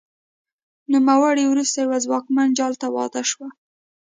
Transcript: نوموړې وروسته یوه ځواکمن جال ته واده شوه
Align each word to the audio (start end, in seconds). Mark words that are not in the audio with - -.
نوموړې 0.93 1.45
وروسته 1.47 1.77
یوه 1.79 1.97
ځواکمن 2.05 2.47
جال 2.57 2.73
ته 2.81 2.87
واده 2.95 3.21
شوه 3.31 3.47